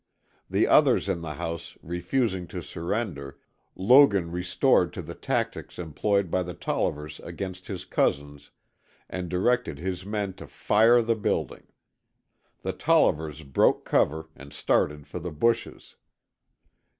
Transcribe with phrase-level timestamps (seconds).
[0.49, 3.37] The others in the house refusing to surrender,
[3.75, 8.49] Logan resorted to the tactics employed by the Tollivers against his cousins
[9.07, 11.67] and directed his men to fire the building.
[12.63, 15.97] The Tollivers broke cover and started for the bushes.